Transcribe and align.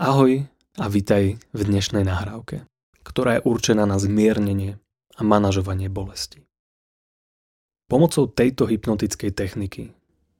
Ahoj 0.00 0.48
a 0.80 0.88
vitaj 0.88 1.36
v 1.52 1.60
dnešnej 1.68 2.08
nahrávke, 2.08 2.64
ktorá 3.04 3.36
je 3.36 3.44
určená 3.44 3.84
na 3.84 4.00
zmiernenie 4.00 4.80
a 5.12 5.20
manažovanie 5.20 5.92
bolesti. 5.92 6.48
Pomocou 7.92 8.24
tejto 8.24 8.64
hypnotickej 8.72 9.36
techniky 9.36 9.92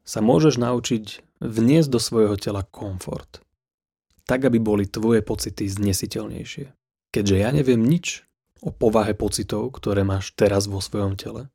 sa 0.08 0.24
môžeš 0.24 0.56
naučiť 0.56 1.04
vniesť 1.44 1.88
do 1.92 2.00
svojho 2.00 2.40
tela 2.40 2.64
komfort, 2.64 3.44
tak 4.24 4.48
aby 4.48 4.56
boli 4.56 4.88
tvoje 4.88 5.20
pocity 5.20 5.68
znesiteľnejšie. 5.68 6.72
Keďže 7.12 7.36
ja 7.36 7.52
neviem 7.52 7.84
nič 7.84 8.24
o 8.64 8.72
povahe 8.72 9.12
pocitov, 9.12 9.68
ktoré 9.76 10.00
máš 10.00 10.32
teraz 10.32 10.64
vo 10.64 10.80
svojom 10.80 11.20
tele, 11.20 11.52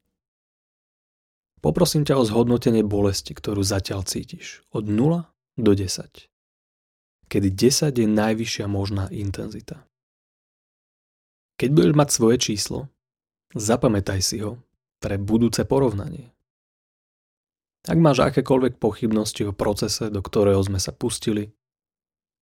poprosím 1.66 2.06
ťa 2.06 2.22
o 2.22 2.28
zhodnotenie 2.30 2.86
bolesti, 2.86 3.34
ktorú 3.34 3.66
zatiaľ 3.66 4.06
cítiš 4.06 4.62
od 4.70 4.86
0 4.86 5.26
do 5.58 5.72
10 5.74 6.37
kedy 7.28 7.52
10 7.52 7.92
je 7.92 8.08
najvyššia 8.08 8.66
možná 8.68 9.12
intenzita. 9.12 9.84
Keď 11.58 11.70
budeš 11.74 11.94
mať 11.94 12.10
svoje 12.14 12.38
číslo, 12.38 12.80
zapamätaj 13.56 14.20
si 14.22 14.40
ho 14.44 14.62
pre 15.02 15.18
budúce 15.18 15.66
porovnanie. 15.66 16.34
Ak 17.88 17.96
máš 17.96 18.20
akékoľvek 18.20 18.84
pochybnosti 18.84 19.48
o 19.48 19.56
procese, 19.56 20.12
do 20.12 20.20
ktorého 20.20 20.60
sme 20.60 20.76
sa 20.76 20.92
pustili, 20.92 21.56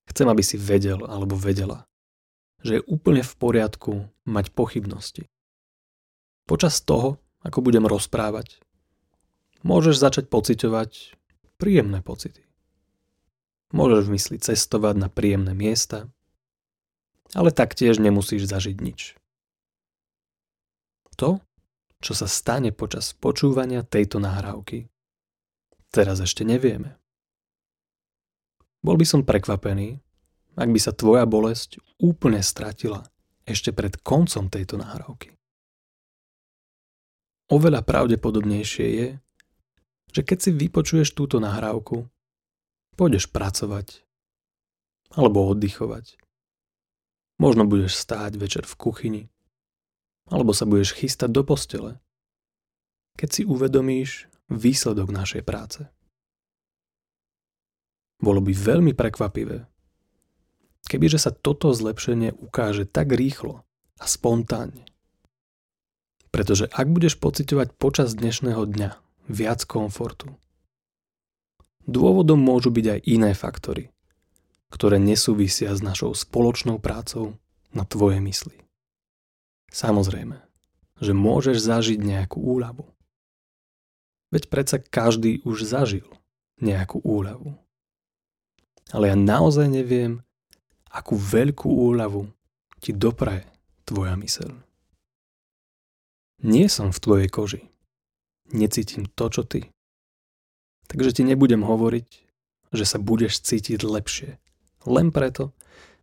chcem, 0.09 0.25
aby 0.25 0.41
si 0.41 0.57
vedel 0.57 1.05
alebo 1.05 1.37
vedela, 1.37 1.85
že 2.65 2.81
je 2.81 2.87
úplne 2.89 3.21
v 3.21 3.33
poriadku 3.37 4.09
mať 4.25 4.45
pochybnosti. 4.57 5.29
Počas 6.49 6.81
toho, 6.81 7.21
ako 7.45 7.61
budem 7.61 7.85
rozprávať, 7.85 8.57
môžeš 9.61 10.01
začať 10.01 10.25
pociťovať 10.33 11.13
príjemné 11.61 12.01
pocity. 12.01 12.41
Môžeš 13.73 14.05
v 14.05 14.13
mysli 14.13 14.37
cestovať 14.37 14.95
na 14.99 15.09
príjemné 15.09 15.57
miesta, 15.57 16.09
ale 17.33 17.49
taktiež 17.49 17.97
nemusíš 17.97 18.45
zažiť 18.45 18.77
nič. 18.77 19.17
To, 21.17 21.41
čo 22.03 22.13
sa 22.13 22.27
stane 22.27 22.75
počas 22.75 23.15
počúvania 23.17 23.81
tejto 23.81 24.21
nahrávky, 24.21 24.91
teraz 25.89 26.21
ešte 26.21 26.43
nevieme. 26.43 26.99
Bol 28.85 29.01
by 29.01 29.05
som 29.07 29.25
prekvapený, 29.25 29.97
ak 30.55 30.69
by 30.69 30.79
sa 30.79 30.93
tvoja 30.93 31.25
bolesť 31.25 31.81
úplne 31.97 32.45
stratila 32.45 33.01
ešte 33.49 33.73
pred 33.73 33.97
koncom 34.05 34.51
tejto 34.51 34.77
nahrávky. 34.77 35.33
Oveľa 37.49 37.85
pravdepodobnejšie 37.85 38.87
je, 38.89 39.07
že 40.09 40.21
keď 40.25 40.37
si 40.41 40.49
vypočuješ 40.53 41.13
túto 41.13 41.37
nahrávku, 41.37 42.09
Pôjdeš 42.95 43.27
pracovať. 43.31 44.03
Alebo 45.15 45.47
oddychovať. 45.47 46.19
Možno 47.39 47.67
budeš 47.67 47.99
stáť 47.99 48.39
večer 48.39 48.63
v 48.63 48.75
kuchyni. 48.79 49.23
Alebo 50.31 50.55
sa 50.55 50.63
budeš 50.63 50.95
chystať 50.95 51.31
do 51.31 51.43
postele. 51.43 51.99
Keď 53.19 53.29
si 53.31 53.41
uvedomíš 53.43 54.31
výsledok 54.49 55.11
našej 55.11 55.43
práce. 55.43 55.87
Bolo 58.21 58.39
by 58.39 58.51
veľmi 58.55 58.93
prekvapivé, 58.95 59.67
kebyže 60.87 61.19
sa 61.19 61.31
toto 61.33 61.73
zlepšenie 61.73 62.31
ukáže 62.31 62.87
tak 62.87 63.11
rýchlo 63.11 63.65
a 63.99 64.05
spontánne. 64.05 64.87
Pretože 66.31 66.67
ak 66.71 66.87
budeš 66.91 67.19
pocitovať 67.19 67.75
počas 67.75 68.15
dnešného 68.15 68.63
dňa 68.67 68.89
viac 69.31 69.63
komfortu, 69.67 70.35
Dôvodom 71.85 72.41
môžu 72.41 72.73
byť 72.73 72.85
aj 72.97 72.99
iné 73.05 73.31
faktory, 73.37 73.93
ktoré 74.73 74.97
nesúvisia 74.97 75.69
s 75.73 75.85
našou 75.85 76.17
spoločnou 76.17 76.81
prácou 76.81 77.37
na 77.71 77.85
tvoje 77.85 78.17
mysli. 78.25 78.57
Samozrejme, 79.69 80.41
že 80.97 81.13
môžeš 81.13 81.61
zažiť 81.61 81.99
nejakú 82.01 82.41
úľavu. 82.41 82.87
Veď 84.33 84.49
predsa 84.49 84.77
každý 84.81 85.45
už 85.45 85.67
zažil 85.67 86.07
nejakú 86.57 87.03
úľavu. 87.03 87.53
Ale 88.89 89.11
ja 89.11 89.17
naozaj 89.17 89.69
neviem, 89.69 90.25
akú 90.87 91.19
veľkú 91.19 91.67
úľavu 91.67 92.31
ti 92.79 92.95
dopraje 92.95 93.43
tvoja 93.83 94.15
myseľ. 94.15 94.55
Nie 96.45 96.67
som 96.71 96.95
v 96.95 97.01
tvojej 97.01 97.29
koži. 97.31 97.61
Necítim 98.53 99.09
to, 99.09 99.27
čo 99.27 99.41
ty. 99.43 99.74
Takže 100.85 101.21
ti 101.21 101.23
nebudem 101.25 101.65
hovoriť, 101.65 102.07
že 102.75 102.85
sa 102.85 102.97
budeš 103.01 103.41
cítiť 103.41 103.81
lepšie. 103.81 104.37
Len 104.85 105.09
preto, 105.09 105.55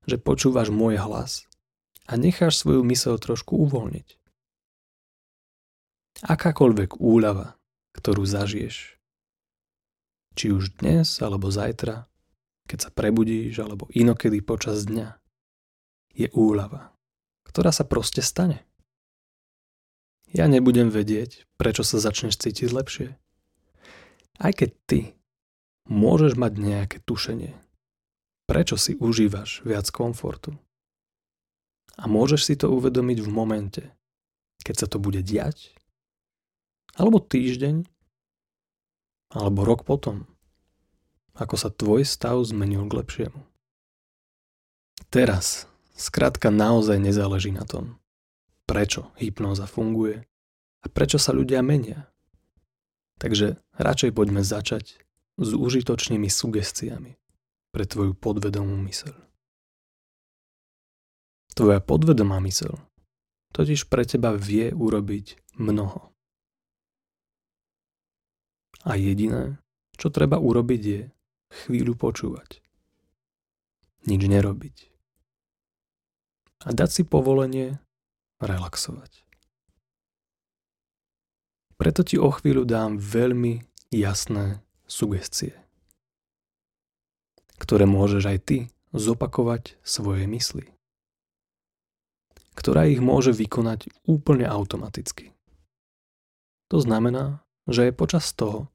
že 0.09 0.19
počúvaš 0.19 0.75
môj 0.75 0.99
hlas 0.99 1.47
a 2.11 2.19
necháš 2.19 2.59
svoju 2.59 2.83
mysel 2.91 3.15
trošku 3.19 3.55
uvoľniť. 3.55 4.19
Akákoľvek 6.23 6.99
úľava, 6.99 7.59
ktorú 7.95 8.27
zažiješ, 8.27 8.99
či 10.35 10.47
už 10.51 10.83
dnes 10.83 11.19
alebo 11.23 11.51
zajtra, 11.51 12.07
keď 12.67 12.79
sa 12.79 12.91
prebudíš 12.91 13.59
alebo 13.63 13.91
inokedy 13.93 14.41
počas 14.43 14.87
dňa, 14.87 15.19
je 16.13 16.29
úľava, 16.37 16.93
ktorá 17.49 17.73
sa 17.73 17.89
proste 17.89 18.21
stane. 18.21 18.65
Ja 20.33 20.49
nebudem 20.49 20.89
vedieť, 20.89 21.45
prečo 21.61 21.85
sa 21.85 22.01
začneš 22.01 22.41
cítiť 22.41 22.73
lepšie. 22.73 23.09
Aj 24.41 24.53
keď 24.55 24.71
ty 24.87 25.01
môžeš 25.91 26.39
mať 26.39 26.53
nejaké 26.57 26.97
tušenie, 27.05 27.53
prečo 28.47 28.77
si 28.77 28.97
užívaš 28.97 29.65
viac 29.65 29.89
komfortu. 29.89 30.57
A 31.97 32.09
môžeš 32.09 32.41
si 32.49 32.55
to 32.57 32.73
uvedomiť 32.73 33.19
v 33.21 33.29
momente, 33.29 33.83
keď 34.65 34.75
sa 34.85 34.87
to 34.89 34.97
bude 34.97 35.21
diať, 35.25 35.77
alebo 36.97 37.21
týždeň, 37.21 37.89
alebo 39.33 39.65
rok 39.65 39.89
potom, 39.89 40.29
ako 41.37 41.57
sa 41.57 41.73
tvoj 41.73 42.05
stav 42.05 42.37
zmenil 42.45 42.85
k 42.89 42.97
lepšiemu. 43.01 43.41
Teraz 45.09 45.69
skrátka 45.97 46.53
naozaj 46.53 47.01
nezáleží 47.01 47.53
na 47.53 47.65
tom, 47.65 48.01
prečo 48.69 49.13
hypnóza 49.17 49.65
funguje 49.65 50.25
a 50.85 50.87
prečo 50.89 51.17
sa 51.17 51.33
ľudia 51.33 51.65
menia. 51.65 52.12
Takže 53.19 53.61
radšej 53.77 54.11
poďme 54.15 54.45
začať 54.45 55.03
s 55.41 55.51
užitočnými 55.53 56.29
sugestiami 56.29 57.19
pre 57.73 57.85
tvoju 57.85 58.13
podvedomú 58.17 58.77
myseľ. 58.79 59.15
Tvoja 61.53 61.81
podvedomá 61.85 62.41
myseľ 62.41 62.93
totiž 63.53 63.87
pre 63.87 64.09
teba 64.09 64.33
vie 64.33 64.73
urobiť 64.73 65.57
mnoho. 65.61 66.11
A 68.83 68.99
jediné, 68.99 69.63
čo 69.95 70.11
treba 70.11 70.41
urobiť 70.41 70.83
je 70.83 71.01
chvíľu 71.65 71.95
počúvať. 71.95 72.59
Nič 74.09 74.23
nerobiť. 74.27 74.77
A 76.67 76.75
dať 76.75 76.91
si 76.91 77.03
povolenie 77.07 77.79
relaxovať. 78.43 79.22
Preto 81.83 82.07
ti 82.07 82.15
o 82.15 82.31
chvíľu 82.31 82.63
dám 82.63 82.95
veľmi 82.95 83.59
jasné 83.91 84.63
sugestie, 84.87 85.51
ktoré 87.59 87.91
môžeš 87.91 88.23
aj 88.23 88.39
ty 88.47 88.59
zopakovať 88.95 89.83
svoje 89.83 90.31
mysli, 90.31 90.71
ktorá 92.55 92.87
ich 92.87 93.03
môže 93.03 93.35
vykonať 93.35 93.91
úplne 94.07 94.47
automaticky. 94.47 95.35
To 96.71 96.79
znamená, 96.79 97.43
že 97.67 97.91
je 97.91 97.99
počas 97.99 98.31
toho, 98.31 98.71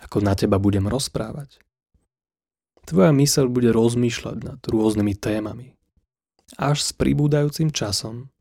ako 0.00 0.24
na 0.24 0.32
teba 0.32 0.56
budem 0.56 0.88
rozprávať, 0.88 1.60
tvoja 2.88 3.12
myseľ 3.12 3.52
bude 3.52 3.68
rozmýšľať 3.68 4.36
nad 4.40 4.60
rôznymi 4.64 5.12
témami. 5.20 5.76
Až 6.56 6.88
s 6.88 6.96
pribúdajúcim 6.96 7.68
časom 7.68 8.32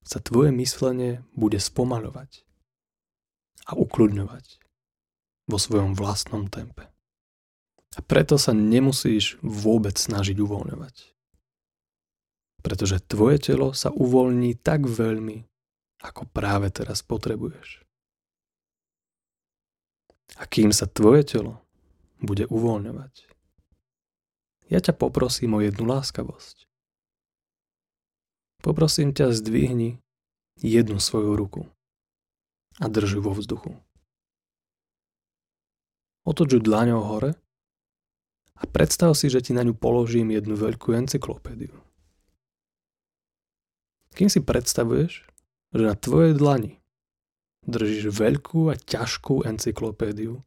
sa 0.00 0.16
tvoje 0.16 0.48
myslenie 0.56 1.20
bude 1.36 1.60
spomaľovať 1.60 2.45
a 3.66 3.74
ukludňovať 3.74 4.62
vo 5.50 5.58
svojom 5.58 5.94
vlastnom 5.98 6.46
tempe. 6.46 6.90
A 7.96 8.00
preto 8.04 8.36
sa 8.36 8.52
nemusíš 8.52 9.40
vôbec 9.40 9.96
snažiť 9.96 10.36
uvoľňovať. 10.36 11.16
Pretože 12.60 13.02
tvoje 13.02 13.38
telo 13.40 13.72
sa 13.72 13.94
uvoľní 13.94 14.58
tak 14.58 14.84
veľmi, 14.84 15.46
ako 16.02 16.28
práve 16.28 16.68
teraz 16.74 17.00
potrebuješ. 17.00 17.86
A 20.36 20.44
kým 20.44 20.74
sa 20.74 20.84
tvoje 20.84 21.24
telo 21.24 21.62
bude 22.20 22.44
uvoľňovať, 22.50 23.14
ja 24.66 24.82
ťa 24.82 24.98
poprosím 24.98 25.56
o 25.56 25.62
jednu 25.62 25.86
láskavosť. 25.86 26.66
Poprosím 28.60 29.14
ťa 29.14 29.30
zdvihni 29.30 30.02
jednu 30.58 30.98
svoju 30.98 31.38
ruku 31.38 31.70
a 32.80 32.86
drž 32.88 33.20
vo 33.22 33.32
vzduchu. 33.32 33.72
Otoč 36.26 36.58
ju 36.58 36.60
dlaňou 36.60 37.06
hore 37.06 37.38
A 38.56 38.64
predstav 38.64 39.12
si, 39.12 39.28
že 39.28 39.44
ti 39.44 39.52
na 39.52 39.62
ňu 39.62 39.76
položím 39.76 40.32
jednu 40.32 40.56
veľkú 40.56 40.96
encyklopédiu. 40.96 41.76
Kým 44.16 44.32
si 44.32 44.40
predstavuješ, 44.40 45.28
že 45.76 45.82
na 45.84 45.92
tvojej 45.92 46.32
dlani 46.32 46.80
držíš 47.68 48.08
veľkú 48.08 48.72
a 48.72 48.80
ťažkú 48.80 49.44
encyklopédiu, 49.44 50.40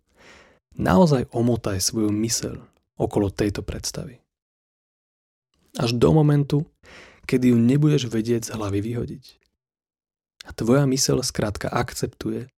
naozaj 0.73 1.29
omotaj 1.29 1.77
svoju 1.77 2.09
myseľ 2.09 2.57
okolo 2.97 3.29
tejto 3.29 3.61
predstavy. 3.61 4.17
Až 5.77 5.93
do 5.95 6.09
momentu, 6.09 6.65
kedy 7.29 7.53
ju 7.53 7.57
nebudeš 7.61 8.09
vedieť 8.09 8.49
z 8.49 8.53
hlavy 8.57 8.81
vyhodiť. 8.81 9.25
A 10.49 10.51
tvoja 10.57 10.89
myseľ 10.89 11.21
skrátka 11.21 11.69
akceptuje, 11.69 12.49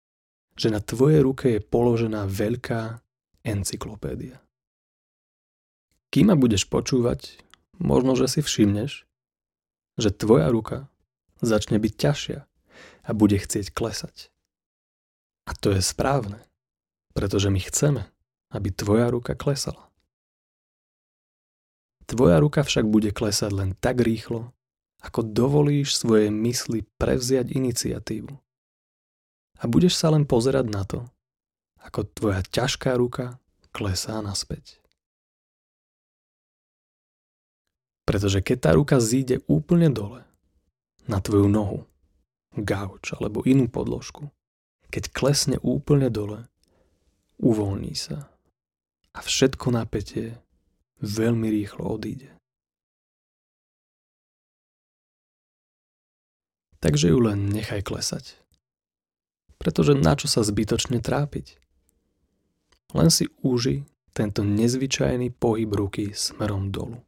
že 0.55 0.69
na 0.71 0.79
tvojej 0.79 1.27
ruke 1.27 1.59
je 1.59 1.61
položená 1.61 2.31
veľká 2.31 3.03
encyklopédia. 3.43 4.39
Kým 6.15 6.31
ma 6.31 6.37
budeš 6.39 6.71
počúvať, 6.71 7.43
možno, 7.83 8.15
že 8.15 8.31
si 8.31 8.41
všimneš, 8.43 9.07
že 9.99 10.11
tvoja 10.15 10.47
ruka 10.55 10.87
začne 11.43 11.83
byť 11.83 11.93
ťažšia 11.99 12.39
a 13.07 13.11
bude 13.11 13.39
chcieť 13.39 13.75
klesať. 13.75 14.31
A 15.49 15.57
to 15.59 15.75
je 15.75 15.83
správne, 15.83 16.39
pretože 17.17 17.51
my 17.51 17.59
chceme, 17.59 18.03
aby 18.55 18.69
tvoja 18.71 19.11
ruka 19.11 19.35
klesala. 19.35 19.91
Tvoja 22.07 22.43
ruka 22.43 22.67
však 22.67 22.87
bude 22.91 23.15
klesať 23.15 23.51
len 23.55 23.71
tak 23.79 24.03
rýchlo, 24.03 24.51
ako 25.01 25.25
dovolíš 25.25 25.97
svojej 25.97 26.29
mysli 26.29 26.85
prevziať 27.01 27.53
iniciatívu. 27.53 28.33
A 29.61 29.65
budeš 29.69 29.97
sa 29.97 30.13
len 30.13 30.25
pozerať 30.25 30.67
na 30.69 30.85
to, 30.85 31.05
ako 31.81 32.09
tvoja 32.13 32.41
ťažká 32.45 32.97
ruka 32.97 33.41
klesá 33.73 34.21
naspäť. 34.21 34.81
Pretože 38.09 38.43
keď 38.43 38.59
tá 38.59 38.71
ruka 38.75 38.99
zíde 38.99 39.45
úplne 39.47 39.93
dole, 39.93 40.27
na 41.07 41.19
tvoju 41.19 41.47
nohu, 41.51 41.87
gauč 42.55 43.15
alebo 43.15 43.43
inú 43.47 43.67
podložku, 43.71 44.31
keď 44.91 45.11
klesne 45.15 45.57
úplne 45.63 46.11
dole, 46.11 46.51
uvoľní 47.39 47.95
sa 47.95 48.31
a 49.15 49.19
všetko 49.23 49.75
napätie 49.75 50.39
veľmi 51.03 51.47
rýchlo 51.51 51.87
odíde. 51.99 52.40
Takže 56.81 57.13
ju 57.13 57.19
len 57.21 57.53
nechaj 57.53 57.85
klesať. 57.85 58.37
Pretože 59.61 59.93
na 59.93 60.17
čo 60.17 60.27
sa 60.27 60.41
zbytočne 60.41 61.05
trápiť? 61.05 61.61
Len 62.97 63.13
si 63.13 63.29
úži 63.45 63.85
tento 64.11 64.43
nezvyčajný 64.43 65.31
pohyb 65.37 65.71
ruky 65.71 66.11
smerom 66.17 66.73
dolu. 66.73 67.05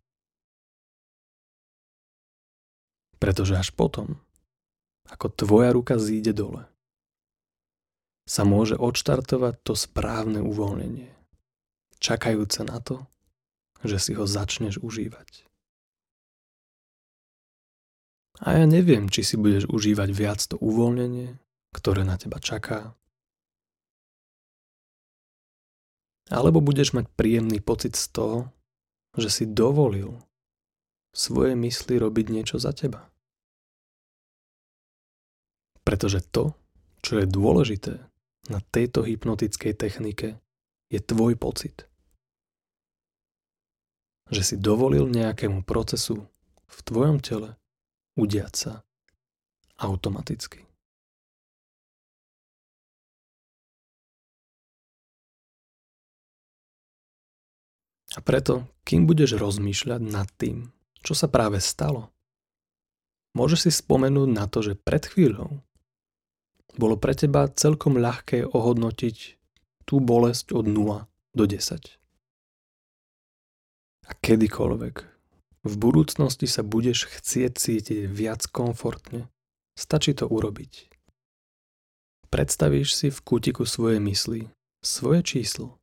Pretože 3.18 3.58
až 3.58 3.70
potom, 3.72 4.18
ako 5.08 5.26
tvoja 5.32 5.72
ruka 5.72 5.96
zíde 5.98 6.34
dole, 6.34 6.68
sa 8.26 8.46
môže 8.46 8.78
odštartovať 8.78 9.54
to 9.66 9.74
správne 9.74 10.42
uvoľnenie, 10.42 11.10
čakajúce 11.98 12.62
na 12.66 12.78
to, 12.78 13.06
že 13.82 13.98
si 13.98 14.12
ho 14.14 14.26
začneš 14.26 14.78
užívať. 14.78 15.51
A 18.42 18.58
ja 18.58 18.66
neviem, 18.66 19.06
či 19.06 19.22
si 19.22 19.38
budeš 19.38 19.70
užívať 19.70 20.10
viac 20.10 20.42
to 20.42 20.58
uvoľnenie, 20.58 21.38
ktoré 21.70 22.02
na 22.02 22.18
teba 22.18 22.42
čaká. 22.42 22.90
Alebo 26.26 26.58
budeš 26.58 26.90
mať 26.90 27.06
príjemný 27.14 27.62
pocit 27.62 27.94
z 27.94 28.10
toho, 28.10 28.38
že 29.14 29.30
si 29.30 29.44
dovolil 29.46 30.18
svoje 31.14 31.54
mysli 31.54 32.02
robiť 32.02 32.26
niečo 32.34 32.56
za 32.58 32.74
teba. 32.74 33.06
Pretože 35.86 36.24
to, 36.24 36.56
čo 36.98 37.22
je 37.22 37.26
dôležité 37.28 38.02
na 38.50 38.58
tejto 38.74 39.06
hypnotickej 39.06 39.76
technike, 39.76 40.40
je 40.90 40.98
tvoj 40.98 41.38
pocit. 41.38 41.86
Že 44.34 44.42
si 44.42 44.56
dovolil 44.58 45.06
nejakému 45.06 45.62
procesu 45.62 46.26
v 46.66 46.78
tvojom 46.82 47.22
tele 47.22 47.60
udiať 48.18 48.54
sa 48.54 48.72
automaticky. 49.80 50.62
A 58.12 58.20
preto, 58.20 58.68
kým 58.84 59.08
budeš 59.08 59.40
rozmýšľať 59.40 60.00
nad 60.04 60.28
tým, 60.36 60.68
čo 61.00 61.16
sa 61.16 61.32
práve 61.32 61.56
stalo, 61.64 62.12
môžeš 63.32 63.68
si 63.68 63.70
spomenúť 63.72 64.28
na 64.28 64.44
to, 64.44 64.60
že 64.60 64.76
pred 64.76 65.00
chvíľou 65.08 65.64
bolo 66.76 66.96
pre 67.00 67.16
teba 67.16 67.48
celkom 67.48 67.96
ľahké 67.96 68.44
ohodnotiť 68.48 69.16
tú 69.88 70.04
bolesť 70.04 70.52
od 70.52 70.68
0 70.68 71.08
do 71.32 71.44
10. 71.48 71.96
A 74.08 74.12
kedykoľvek 74.12 75.11
v 75.62 75.74
budúcnosti 75.78 76.50
sa 76.50 76.66
budeš 76.66 77.06
chcieť 77.06 77.52
cítiť 77.54 78.00
viac 78.10 78.42
komfortne. 78.50 79.30
Stačí 79.78 80.12
to 80.12 80.26
urobiť. 80.26 80.90
Predstavíš 82.28 82.98
si 82.98 83.08
v 83.14 83.22
kútiku 83.22 83.62
svojej 83.62 84.02
mysli 84.02 84.50
svoje 84.82 85.22
číslo, 85.22 85.78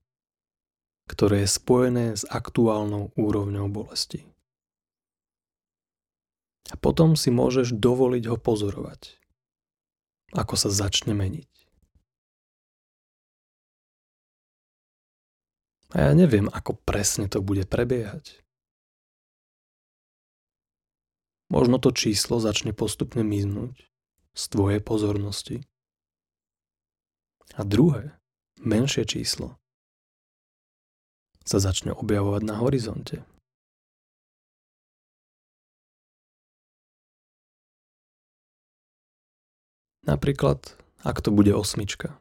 ktoré 1.07 1.47
je 1.47 1.55
spojené 1.55 2.05
s 2.13 2.27
aktuálnou 2.27 3.15
úrovňou 3.15 3.71
bolesti. 3.71 4.27
A 6.69 6.75
potom 6.77 7.17
si 7.17 7.33
môžeš 7.33 7.73
dovoliť 7.73 8.29
ho 8.29 8.37
pozorovať, 8.37 9.17
ako 10.35 10.53
sa 10.53 10.69
začne 10.69 11.17
meniť. 11.17 11.49
A 15.97 16.09
ja 16.09 16.13
neviem, 16.13 16.45
ako 16.45 16.77
presne 16.85 17.25
to 17.25 17.41
bude 17.41 17.65
prebiehať. 17.65 18.45
Možno 21.49 21.81
to 21.81 21.89
číslo 21.89 22.37
začne 22.37 22.77
postupne 22.77 23.25
miznúť 23.25 23.89
z 24.37 24.43
tvojej 24.53 24.81
pozornosti. 24.85 25.65
A 27.57 27.65
druhé, 27.65 28.15
menšie 28.61 29.03
číslo, 29.03 29.57
sa 31.43 31.57
začne 31.57 31.91
objavovať 31.91 32.41
na 32.45 32.55
horizonte. 32.61 33.25
Napríklad, 40.05 40.73
ak 41.05 41.21
to 41.21 41.29
bude 41.29 41.53
osmička. 41.53 42.17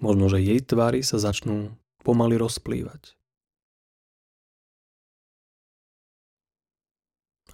Možno, 0.00 0.30
že 0.30 0.40
jej 0.40 0.60
tvary 0.62 1.02
sa 1.02 1.20
začnú 1.20 1.74
pomaly 2.06 2.38
rozplývať. 2.40 3.17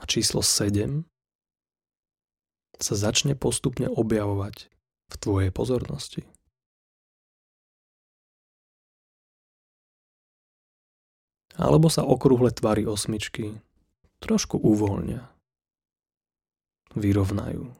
A 0.05 0.09
číslo 0.13 0.45
7 0.45 1.01
sa 2.77 2.93
začne 2.93 3.33
postupne 3.33 3.89
objavovať 3.89 4.69
v 5.09 5.15
tvojej 5.17 5.49
pozornosti. 5.49 6.29
Alebo 11.57 11.89
sa 11.89 12.05
okrúhle 12.05 12.53
tvary 12.53 12.85
osmičky 12.85 13.57
trošku 14.21 14.61
uvoľnia, 14.61 15.25
vyrovnajú 16.93 17.73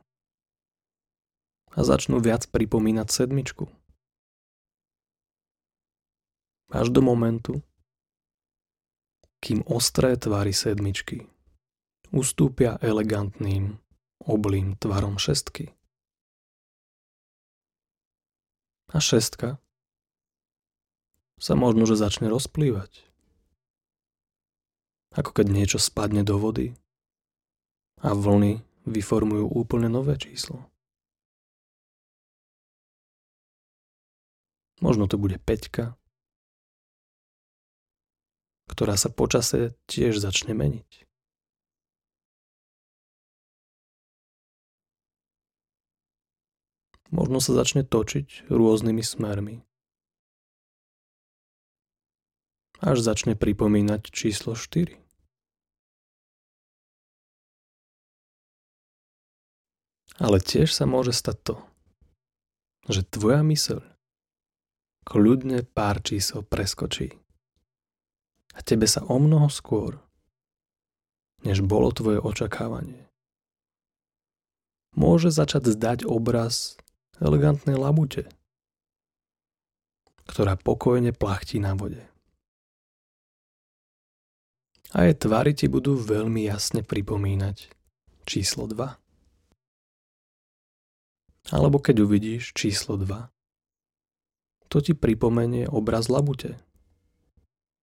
a 1.77 1.79
začnú 1.85 2.25
viac 2.25 2.49
pripomínať 2.49 3.09
sedmičku. 3.13 3.69
Až 6.73 6.89
do 6.89 7.05
momentu, 7.05 7.61
kým 9.45 9.61
ostré 9.69 10.17
tvary 10.17 10.57
sedmičky 10.57 11.34
ustúpia 12.13 12.77
elegantným, 12.83 13.79
oblým 14.25 14.77
tvarom 14.77 15.17
šestky. 15.17 15.73
A 18.93 18.99
šestka 19.01 19.59
sa 21.41 21.55
možno, 21.59 21.85
že 21.85 21.99
začne 21.99 22.31
rozplývať. 22.31 23.05
Ako 25.15 25.31
keď 25.31 25.47
niečo 25.51 25.79
spadne 25.79 26.27
do 26.27 26.39
vody 26.39 26.75
a 28.03 28.15
vlny 28.15 28.63
vyformujú 28.85 29.47
úplne 29.51 29.89
nové 29.89 30.19
číslo. 30.19 30.67
Možno 34.83 35.07
to 35.07 35.17
bude 35.17 35.39
peťka, 35.41 35.97
ktorá 38.69 38.99
sa 38.99 39.09
počase 39.09 39.79
tiež 39.87 40.19
začne 40.19 40.53
meniť. 40.53 41.04
Možno 47.15 47.39
sa 47.39 47.55
začne 47.55 47.87
točiť 47.87 48.51
rôznymi 48.51 49.03
smermi. 49.07 49.63
až 52.85 53.01
začne 53.01 53.33
pripomínať 53.33 54.13
číslo 54.13 54.53
4. 54.53 55.01
Ale 60.21 60.39
tiež 60.39 60.71
sa 60.71 60.85
môže 60.87 61.11
stať 61.11 61.37
to, 61.43 61.57
že 62.87 63.03
tvoja 63.09 63.43
myseľ 63.43 63.83
kľudne 65.09 65.67
pár 65.67 66.05
čísel 66.05 66.45
preskočí. 66.47 67.19
A 68.55 68.63
tebe 68.63 68.87
sa 68.87 69.03
o 69.03 69.19
mnoho 69.19 69.51
skôr, 69.51 69.99
než 71.43 71.67
bolo 71.67 71.91
tvoje 71.91 72.23
očakávanie, 72.23 73.11
môže 74.95 75.35
začať 75.35 75.75
zdať 75.75 75.99
obraz 76.07 76.79
elegantnej 77.23 77.79
labute, 77.79 78.27
ktorá 80.27 80.57
pokojne 80.59 81.13
plachtí 81.15 81.61
na 81.61 81.77
vode. 81.77 82.03
A 84.95 85.11
jej 85.11 85.17
tvary 85.19 85.59
ti 85.59 85.67
budú 85.67 85.99
veľmi 85.99 86.47
jasne 86.47 86.87
pripomínať 86.87 87.75
číslo 88.23 88.71
2. 88.71 88.95
Alebo 91.51 91.77
keď 91.83 92.07
uvidíš 92.07 92.55
číslo 92.55 92.95
2, 92.97 93.29
to 94.71 94.79
ti 94.79 94.95
pripomenie 94.95 95.67
obraz 95.67 96.07
labute, 96.07 96.57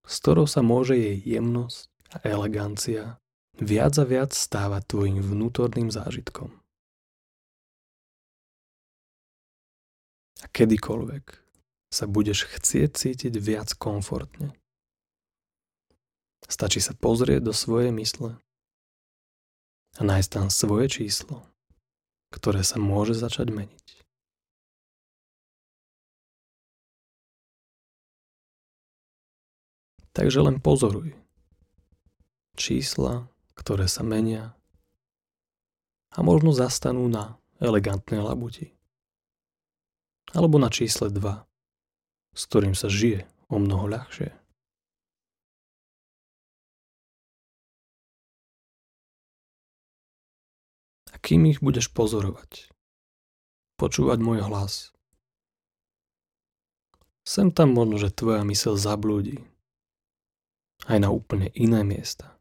s 0.08 0.24
ktorou 0.24 0.48
sa 0.48 0.64
môže 0.64 0.96
jej 0.96 1.20
jemnosť 1.20 1.92
a 2.16 2.18
elegancia 2.26 3.20
viac 3.60 3.94
a 4.00 4.06
viac 4.08 4.32
stávať 4.32 4.88
tvojim 4.88 5.20
vnútorným 5.20 5.92
zážitkom. 5.92 6.61
Kedykoľvek 10.56 11.26
sa 11.92 12.06
budeš 12.08 12.48
chcieť 12.48 12.90
cítiť 12.96 13.34
viac 13.40 13.76
komfortne. 13.76 14.56
Stačí 16.48 16.84
sa 16.84 16.96
pozrieť 16.96 17.52
do 17.52 17.54
svojej 17.56 17.92
mysle 17.96 18.40
a 20.00 20.02
nájsť 20.02 20.30
tam 20.32 20.48
svoje 20.48 20.88
číslo 20.88 21.52
ktoré 22.32 22.64
sa 22.64 22.80
môže 22.80 23.14
začať 23.14 23.52
meniť. 23.52 23.88
Takže 30.12 30.44
len 30.44 30.60
pozoruj 30.60 31.16
čísla, 32.60 33.32
ktoré 33.56 33.88
sa 33.88 34.04
menia 34.04 34.56
a 36.12 36.20
možno 36.20 36.52
zastanú 36.52 37.08
na 37.08 37.40
elegantnej 37.64 38.20
labuti. 38.20 38.76
Alebo 40.32 40.56
na 40.60 40.72
čísle 40.72 41.12
2, 41.12 41.20
s 42.36 42.42
ktorým 42.48 42.76
sa 42.76 42.88
žije 42.88 43.28
o 43.52 43.60
mnoho 43.60 43.88
ľahšie. 43.92 44.42
kým 51.22 51.46
ich 51.48 51.62
budeš 51.62 51.94
pozorovať. 51.94 52.74
Počúvať 53.78 54.20
môj 54.20 54.42
hlas. 54.42 54.90
Sem 57.22 57.54
tam 57.54 57.78
možno, 57.78 58.02
že 58.02 58.10
tvoja 58.10 58.42
mysel 58.50 58.76
zablúdi. 58.76 59.46
Aj 60.90 60.98
na 60.98 61.14
úplne 61.14 61.54
iné 61.54 61.86
miesta. 61.86 62.34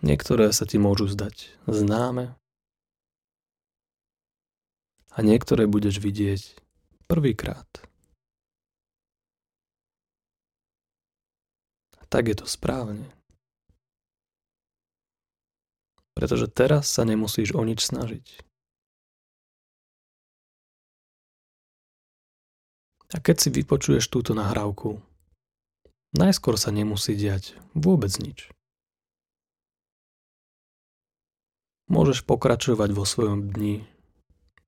Niektoré 0.00 0.48
sa 0.56 0.64
ti 0.64 0.80
môžu 0.80 1.12
zdať 1.12 1.60
známe 1.68 2.39
a 5.10 5.18
niektoré 5.20 5.66
budeš 5.66 5.98
vidieť 6.02 6.58
prvýkrát. 7.10 7.66
Tak 12.10 12.26
je 12.26 12.36
to 12.42 12.46
správne. 12.46 13.06
pretože 16.20 16.52
teraz 16.52 16.84
sa 16.84 17.08
nemusíš 17.08 17.56
o 17.56 17.64
nič 17.64 17.80
snažiť. 17.80 18.44
A 23.10 23.16
keď 23.18 23.36
si 23.40 23.48
vypočuješ 23.48 24.12
túto 24.12 24.36
nahrávku, 24.36 25.00
najskôr 26.12 26.60
sa 26.60 26.68
nemusí 26.76 27.16
diať 27.16 27.56
vôbec 27.72 28.12
nič. 28.20 28.52
Môžeš 31.88 32.22
pokračovať 32.28 32.92
vo 32.92 33.08
svojom 33.08 33.50
dni 33.50 33.88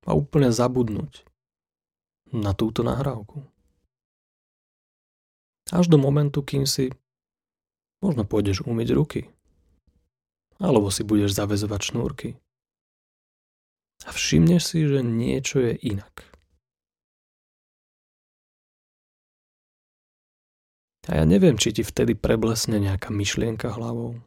a 0.06 0.14
úplne 0.14 0.50
zabudnúť 0.50 1.26
na 2.32 2.56
túto 2.56 2.82
nahrávku. 2.82 3.44
Až 5.71 5.88
do 5.88 5.97
momentu, 5.97 6.42
kým 6.42 6.66
si 6.66 6.92
možno 8.02 8.26
pôjdeš 8.26 8.66
umyť 8.66 8.88
ruky 8.92 9.23
alebo 10.62 10.94
si 10.94 11.02
budeš 11.02 11.35
zavezovať 11.35 11.80
šnúrky. 11.82 12.28
A 14.06 14.14
všimneš 14.14 14.62
si, 14.62 14.87
že 14.87 15.02
niečo 15.02 15.59
je 15.59 15.75
inak. 15.82 16.26
A 21.11 21.18
ja 21.18 21.25
neviem, 21.26 21.59
či 21.59 21.75
ti 21.75 21.82
vtedy 21.82 22.14
preblesne 22.14 22.78
nejaká 22.78 23.11
myšlienka 23.11 23.75
hlavou. 23.75 24.23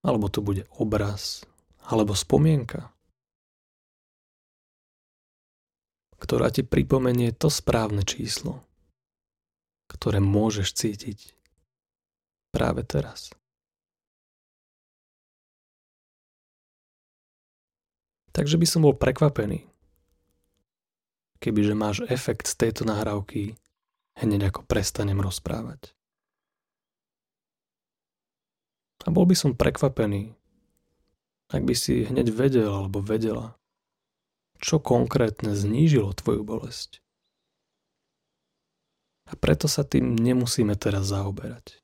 Alebo 0.00 0.32
to 0.32 0.40
bude 0.40 0.64
obraz, 0.80 1.44
alebo 1.84 2.16
spomienka, 2.16 2.88
ktorá 6.18 6.50
ti 6.50 6.66
pripomenie 6.66 7.30
to 7.34 7.50
správne 7.50 8.02
číslo, 8.02 8.62
ktoré 9.90 10.18
môžeš 10.18 10.68
cítiť 10.74 11.18
práve 12.50 12.82
teraz. 12.82 13.30
Takže 18.38 18.54
by 18.54 18.66
som 18.70 18.86
bol 18.86 18.94
prekvapený, 18.94 19.66
kebyže 21.42 21.74
máš 21.74 22.06
efekt 22.06 22.46
z 22.46 22.54
tejto 22.54 22.86
nahrávky 22.86 23.58
hneď 24.14 24.54
ako 24.54 24.62
prestanem 24.62 25.18
rozprávať. 25.18 25.90
A 29.06 29.10
bol 29.10 29.26
by 29.26 29.34
som 29.34 29.58
prekvapený, 29.58 30.38
ak 31.50 31.66
by 31.66 31.74
si 31.74 32.06
hneď 32.06 32.30
vedel 32.30 32.70
alebo 32.70 33.02
vedela, 33.02 33.57
čo 34.58 34.82
konkrétne 34.82 35.54
znížilo 35.54 36.14
tvoju 36.14 36.42
bolesť. 36.42 37.02
A 39.28 39.36
preto 39.36 39.68
sa 39.68 39.84
tým 39.84 40.16
nemusíme 40.16 40.72
teraz 40.74 41.08
zaoberať. 41.12 41.78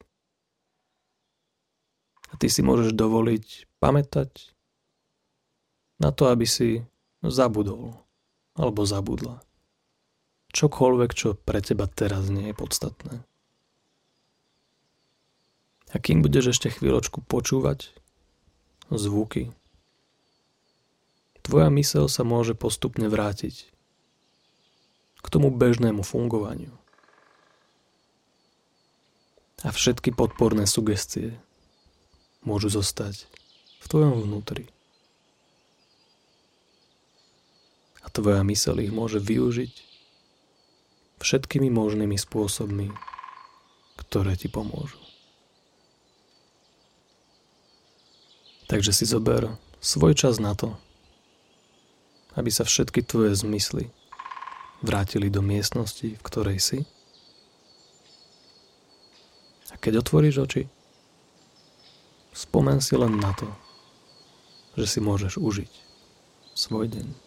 A 2.32 2.40
ty 2.40 2.50
si 2.50 2.64
môžeš 2.64 2.96
dovoliť 2.96 3.78
pamätať 3.78 4.54
na 6.02 6.10
to, 6.10 6.26
aby 6.32 6.48
si 6.48 6.82
zabudol 7.22 7.94
alebo 8.58 8.82
zabudla. 8.82 9.44
Čokoľvek, 10.54 11.10
čo 11.14 11.34
pre 11.34 11.58
teba 11.62 11.86
teraz 11.90 12.30
nie 12.30 12.50
je 12.50 12.56
podstatné. 12.56 13.14
A 15.94 15.96
kým 16.02 16.26
budeš 16.26 16.58
ešte 16.58 16.74
chvíľočku 16.74 17.22
počúvať 17.22 17.94
zvuky, 18.90 19.54
tvoja 21.44 21.68
mysel 21.68 22.08
sa 22.08 22.24
môže 22.24 22.56
postupne 22.56 23.06
vrátiť 23.06 23.68
k 25.20 25.26
tomu 25.28 25.52
bežnému 25.52 26.00
fungovaniu. 26.00 26.72
A 29.64 29.72
všetky 29.72 30.12
podporné 30.12 30.68
sugestie 30.68 31.36
môžu 32.44 32.68
zostať 32.68 33.28
v 33.80 33.86
tvojom 33.88 34.20
vnútri. 34.24 34.68
a 38.04 38.12
tvoja 38.12 38.44
mysel 38.44 38.84
ich 38.84 38.92
môže 38.92 39.16
využiť 39.16 39.72
všetkými 41.24 41.72
možnými 41.72 42.20
spôsobmi, 42.20 42.92
ktoré 43.96 44.36
ti 44.36 44.52
pomôžu. 44.52 45.00
Takže 48.68 48.92
si 48.92 49.08
zober 49.08 49.56
svoj 49.80 50.12
čas 50.12 50.36
na 50.36 50.52
to, 50.52 50.76
aby 52.34 52.50
sa 52.50 52.66
všetky 52.66 53.06
tvoje 53.06 53.34
zmysly 53.38 53.90
vrátili 54.84 55.32
do 55.32 55.40
miestnosti, 55.40 56.18
v 56.18 56.22
ktorej 56.22 56.60
si. 56.60 56.78
A 59.72 59.80
keď 59.80 60.04
otvoríš 60.04 60.44
oči, 60.44 60.62
spomen 62.36 62.84
si 62.84 62.94
len 62.98 63.16
na 63.16 63.32
to, 63.32 63.48
že 64.74 64.86
si 64.86 64.98
môžeš 65.00 65.40
užiť 65.40 65.72
svoj 66.54 66.90
deň. 66.90 67.23